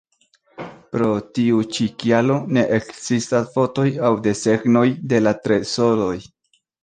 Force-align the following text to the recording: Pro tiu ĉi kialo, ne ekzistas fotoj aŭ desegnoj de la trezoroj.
Pro 0.93 1.09
tiu 1.39 1.59
ĉi 1.75 1.85
kialo, 2.03 2.37
ne 2.57 2.63
ekzistas 2.79 3.53
fotoj 3.57 3.87
aŭ 4.09 4.11
desegnoj 4.29 4.85
de 5.13 5.23
la 5.29 5.35
trezoroj. 5.45 6.17